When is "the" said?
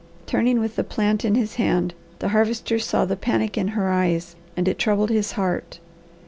0.77-0.83, 2.17-2.29, 3.05-3.15